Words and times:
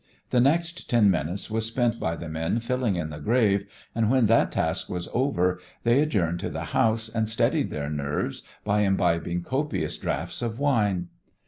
The 0.31 0.41
next 0.41 0.89
ten 0.89 1.11
minutes 1.11 1.51
was 1.51 1.67
spent 1.67 1.99
by 1.99 2.15
the 2.15 2.27
men 2.27 2.59
filling 2.59 2.95
in 2.95 3.11
the 3.11 3.19
grave, 3.19 3.67
and 3.93 4.09
when 4.09 4.25
that 4.25 4.51
task 4.51 4.89
was 4.89 5.07
over 5.13 5.59
they 5.83 6.01
adjourned 6.01 6.39
to 6.39 6.49
the 6.49 6.63
house 6.73 7.07
and 7.07 7.29
steadied 7.29 7.69
their 7.69 7.87
nerves 7.87 8.41
by 8.63 8.81
imbibing 8.81 9.43
copious 9.43 9.99
draughts 9.99 10.41
of 10.41 10.57
wine. 10.57 11.09